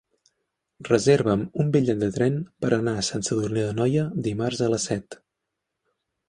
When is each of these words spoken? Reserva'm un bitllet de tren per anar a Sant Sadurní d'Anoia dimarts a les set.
Reserva'm 0.87 1.43
un 1.63 1.69
bitllet 1.75 2.01
de 2.03 2.09
tren 2.15 2.39
per 2.65 2.71
anar 2.79 2.95
a 2.95 3.05
Sant 3.09 3.27
Sadurní 3.29 3.67
d'Anoia 3.67 4.07
dimarts 4.29 4.65
a 4.69 4.71
les 4.75 4.89
set. 4.93 5.21